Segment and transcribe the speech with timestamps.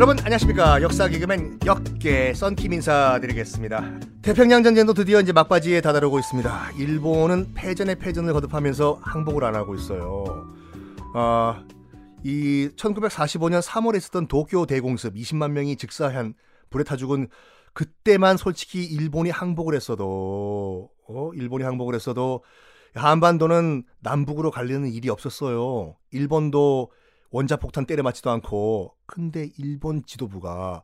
[0.00, 0.80] 여러분 안녕하십니까.
[0.80, 4.00] 역사 개그맨 역계 썬킴 인사드리겠습니다.
[4.22, 6.70] 태평양 전쟁도 드디어 이제 막바지에 다다르고 있습니다.
[6.78, 10.46] 일본은 패전에 패전을 거듭하면서 항복을 안 하고 있어요.
[11.14, 11.62] 아,
[12.24, 16.32] 이 1945년 3월에 있었던 도쿄 대공습 20만 명이 즉사한
[16.70, 17.28] 불에 타 죽은
[17.74, 21.30] 그때만 솔직히 일본이 항복을 했어도 어?
[21.34, 22.42] 일본이 항복을 했어도
[22.94, 26.90] 한반도는 남북으로 갈리는 일이 없었어요 일본도
[27.30, 30.82] 원자폭탄 때려 맞지도 않고 근데 일본 지도부가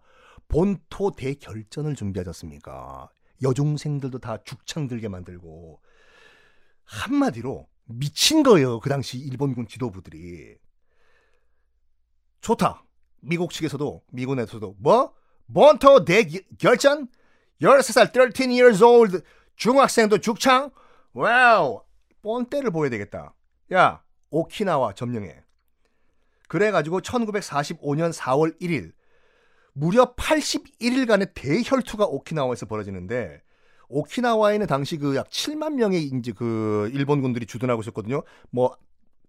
[0.49, 3.09] 본토 대결전을 준비하지 않습니까?
[3.43, 5.81] 여중생들도 다 죽창 들게 만들고
[6.85, 8.81] 한마디로 미친 거예요.
[8.81, 10.57] 그 당시 일본군 지도부들이.
[12.41, 12.85] 좋다.
[13.21, 15.15] 미국 측에서도 미군에서도 뭐?
[15.53, 17.09] 본토 대결전?
[17.61, 19.21] 13살 13 years old
[19.57, 20.71] 중학생도 죽창?
[21.13, 21.83] Wow.
[22.27, 23.35] 뻔때를 보여야 되겠다.
[23.73, 25.45] 야, 오키나와 점령해.
[26.49, 28.93] 그래가지고 1945년 4월 1일
[29.73, 33.43] 무려 81일간의 대혈투가 오키나와에서 벌어지는데
[33.89, 38.25] 오키나와에는 당시 그 약 7만 명의 이제 그 일본군들이 주둔하고 있었거든요.
[38.51, 38.77] 뭐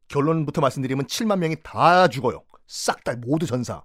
[0.08, 2.44] 결론부터 말씀드리면 7만 명이 다 죽어요.
[2.66, 3.84] 싹 다 모두 전사.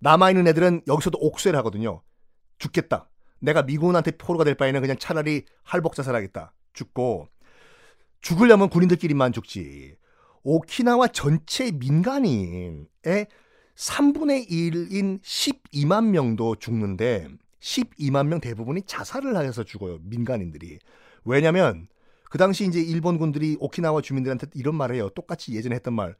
[0.00, 2.02] 남아 있는 애들은 여기서도 옥쇄를 하거든요.
[2.58, 3.10] 죽겠다.
[3.38, 6.54] 내가 미군한테 포로가 될 바에는 그냥 차라리 할복 자살하겠다.
[6.72, 7.28] 죽고
[8.20, 9.96] 죽으려면 군인들끼리만 죽지.
[10.42, 12.86] 오키나와 전체 민간인의
[13.76, 17.28] 3분의 1인 12만 명도 죽는데
[17.60, 19.98] 12만 명 대부분이 자살을 하여서 죽어요.
[20.02, 20.78] 민간인들이.
[21.24, 21.88] 왜냐면
[22.30, 25.10] 그 당시 이제 일본군들이 오키나와 주민들한테 이런 말을 해요.
[25.10, 26.16] 똑같이 예전에 했던 말.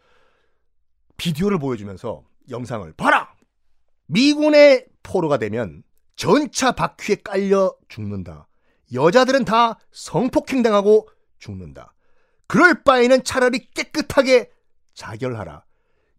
[1.17, 3.35] 비디오를 보여주면서 영상을 봐라.
[4.07, 5.83] 미군의 포로가 되면
[6.15, 8.49] 전차 바퀴에 깔려 죽는다.
[8.93, 11.09] 여자들은 다 성폭행 당하고
[11.39, 11.95] 죽는다.
[12.47, 14.51] 그럴 바에는 차라리 깨끗하게
[14.95, 15.65] 자결하라.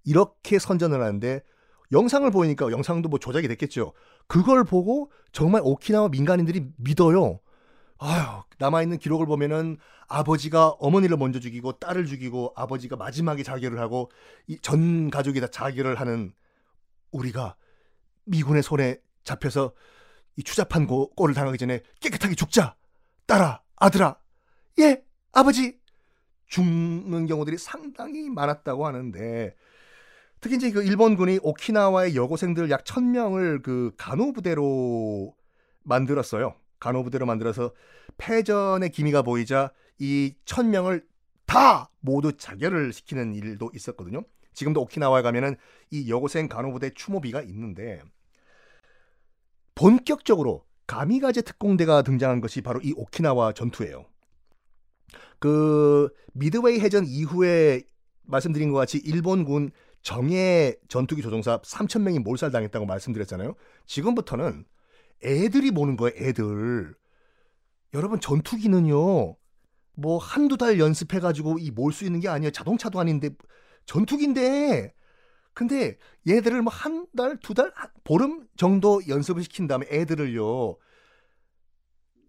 [0.03, 1.41] 이렇게 선전을 하는데
[1.91, 3.93] 영상을 보니까 영상도 뭐 조작이 됐겠죠.
[4.27, 7.39] 그걸 보고 정말 오키나와 민간인들이 믿어요.
[7.99, 9.77] 아휴, 남아있는 기록을 보면은
[10.07, 14.11] 아버지가 어머니를 먼저 죽이고 딸을 죽이고 아버지가 마지막에 자결을 하고
[14.47, 16.33] 이전 가족이 다 자결을 하는
[17.11, 17.55] 우리가
[18.25, 19.73] 미군의 손에 잡혀서
[20.35, 22.75] 이 추잡한 고, 꼴을 당하기 전에 깨끗하게 죽자.
[23.25, 24.17] 딸아, 아들아.
[24.79, 25.03] 예,
[25.37, 25.77] 아버지.
[26.47, 29.55] 죽는 경우들이 상당히 많았다고 하는데
[30.41, 35.35] 특히 이제 그 일본군이 오키나와의 여고생들 약 1000명을 그 간호부대로
[35.83, 36.55] 만들었어요.
[36.79, 37.71] 간호부대로 만들어서
[38.17, 41.05] 패전의 기미가 보이자 이 1000명을
[41.45, 44.23] 다 모두 자결을 시키는 일도 있었거든요.
[44.53, 45.55] 지금도 오키나와에 가면은
[45.91, 48.01] 이 여고생 간호부대 추모비가 있는데
[49.75, 54.07] 본격적으로 가미가제 특공대가 등장한 것이 바로 이 오키나와 전투예요.
[55.39, 57.83] 그 미드웨이 해전 이후에
[58.23, 59.71] 말씀드린 것 같이 일본군
[60.01, 63.55] 정예 전투기 조종사 3천 명이 몰살당했다고 말씀드렸잖아요.
[63.85, 64.65] 지금부터는
[65.23, 66.13] 애들이 모는 거예요.
[66.17, 66.95] 애들.
[67.93, 69.35] 여러분 전투기는요.
[69.95, 72.51] 뭐 한두 달 연습해 가지고 이 몰 수 있는 게 아니에요.
[72.51, 73.31] 자동차도 아닌데
[73.85, 74.93] 전투기인데
[75.53, 75.97] 근데
[76.27, 77.71] 얘들을 뭐 한 달, 두 달,
[78.03, 80.77] 보름 정도 연습을 시킨 다음에 애들을요.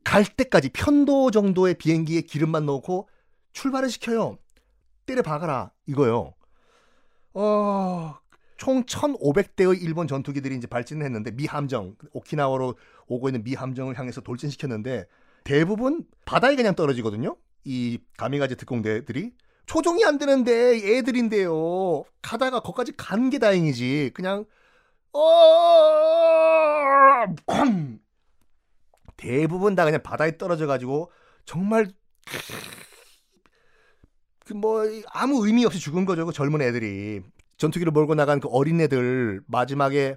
[0.09, 3.11] 갈 때까지 편도 정도의 비행기에 기름만 넣고
[3.53, 4.39] 출발을 시켜요.
[5.05, 6.33] 때려 박아라 이거요.
[7.35, 8.15] 어,
[8.57, 12.75] 총 1,500대의 일본 전투기들이 이제 발진을 했는데 미 함정 오키나와로
[13.07, 15.05] 오고 있는 미 함정을 향해서 돌진시켰는데
[15.45, 17.37] 대부분 바다에 그냥 떨어지거든요.
[17.65, 19.33] 이 가미가제 특공대들이
[19.67, 22.05] 초종이 안 되는데 애들인데요.
[22.23, 24.13] 가다가 거기까지 간 게 다행이지.
[24.15, 24.47] 그냥
[25.13, 25.21] 어
[27.45, 27.99] 쾅!
[29.19, 31.11] 대부분 다 그냥 바다에 떨어져 가지고
[31.45, 31.91] 정말
[34.47, 36.25] 그뭐 아무 의미 없이 죽은 거죠.
[36.25, 37.21] 그 젊은 애들이
[37.59, 40.17] 전투기를 몰고 나간 그 어린 애들 마지막에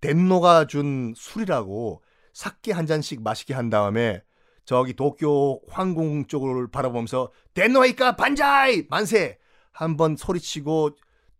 [0.00, 2.02] 덴노가 준 술이라고
[2.32, 4.22] 사케 한 잔씩 마시게 한 다음에
[4.64, 9.38] 저기 도쿄 황궁 쪽을 바라보면서 덴노이까 반자이 만세
[9.72, 10.90] 한번 소리치고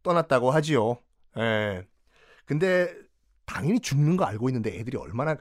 [0.02, 0.98] 떠났다고 하지요.
[1.38, 1.86] 예.
[2.44, 2.92] 근데
[3.44, 5.36] 당연히 죽는 거 알고 있는데 애들이 얼마나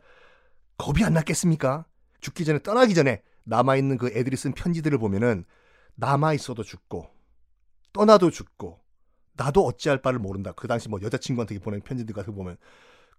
[0.78, 1.86] 겁이 안 났겠습니까?
[2.22, 5.46] 죽기 전에 떠나기 전에 남아 있는 그 애들이 쓴 편지들을 보면은
[5.96, 7.10] 남아 있어도 죽고
[7.94, 8.82] 떠나도 죽고
[9.34, 10.54] 나도 어찌할 바를 모른다.
[10.54, 12.58] 그 당시 뭐 여자친구한테 보낸 편지들 같은 거 보면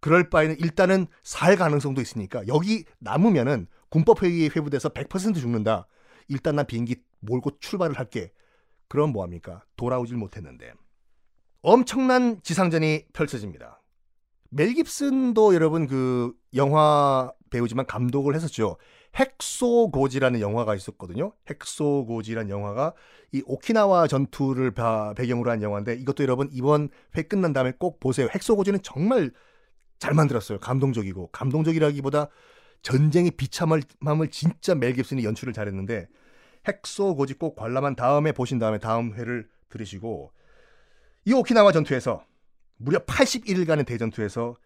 [0.01, 5.87] 그럴 바에는 일단은 살 가능성도 있으니까 여기 남으면은 군법회의에 회부돼서 100% 죽는다.
[6.29, 8.33] 일단 난 비행기 몰고 출발을 할게.
[8.89, 9.65] 그럼 뭐합니까?
[9.77, 10.73] 돌아오질 못했는데.
[11.63, 13.83] 엄청난 지상전이 펼쳐집니다.
[14.51, 18.77] 멜 깁슨도 여러분 그 영화 배우지만 감독을 했었죠.
[19.15, 21.33] 핵소고지라는 영화가 있었거든요.
[21.49, 22.93] 핵소고지라는 영화가
[23.33, 24.73] 이 오키나와 전투를
[25.17, 28.29] 배경으로 한 영화인데 이것도 여러분 이번 회 끝난 다음에 꼭 보세요.
[28.35, 29.31] 핵소고지는 정말
[29.99, 30.59] 잘 만들었어요.
[30.59, 32.29] 감동적이고 감동적이라기보다
[32.83, 33.83] 전쟁의 비참함을
[34.31, 36.09] 진짜 멜 깁슨이 연출을 잘했는데
[36.69, 40.33] 핵소고지 꼭 관람한 다음에 보신 다음에 다음 회를 들으시고
[41.25, 42.23] 이 오키나와 전투에서
[42.77, 44.57] 무려 81일간의 대전투에서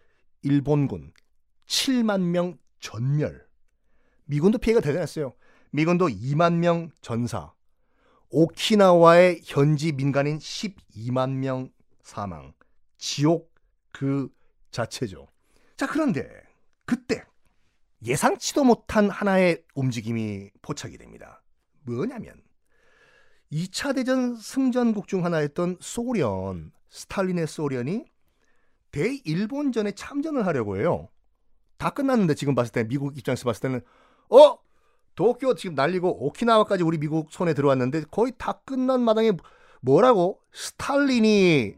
[0.42, 1.12] 일본군
[1.66, 3.46] 7만 명 전멸.
[4.24, 5.34] 미군도 피해가 대단했어요.
[5.70, 7.52] 미군도 2만 명 전사.
[8.30, 11.70] 오키나와의 현지 민간인 12만 명
[12.02, 12.52] 사망.
[12.98, 13.52] 지옥
[13.92, 14.28] 그
[14.70, 15.26] 자체죠.
[15.76, 16.28] 자, 그런데
[16.84, 17.24] 그때
[18.04, 21.42] 예상치도 못한 하나의 움직임이 포착이 됩니다.
[21.82, 22.42] 뭐냐면
[23.52, 28.04] 2차 대전 승전국 중 하나였던 소련, 스탈린의 소련이
[28.92, 31.08] 대일본전에 참전을 하려고 해요.
[31.78, 33.80] 다 끝났는데 지금 봤을 때 미국 입장에서 봤을 때는
[34.28, 34.58] 어
[35.14, 39.32] 도쿄 지금 날리고 오키나와까지 우리 미국 손에 들어왔는데 거의 다 끝난 마당에
[39.80, 41.74] 뭐라고 스탈린이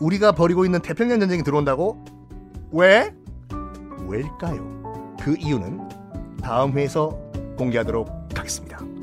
[0.00, 2.04] 우리가 벌이고 있는 태평양 전쟁이 들어온다고
[2.72, 3.14] 왜
[4.06, 5.16] 왜일까요?
[5.20, 5.88] 그 이유는
[6.42, 7.10] 다음 회에서
[7.56, 8.95] 공개하도록 하겠습니다.